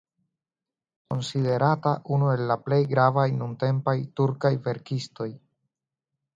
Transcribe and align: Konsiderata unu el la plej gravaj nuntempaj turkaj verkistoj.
Konsiderata 1.13 1.91
unu 2.17 2.31
el 2.37 2.43
la 2.53 2.57
plej 2.69 2.81
gravaj 2.95 3.27
nuntempaj 3.37 3.97
turkaj 4.21 4.55
verkistoj. 4.69 5.33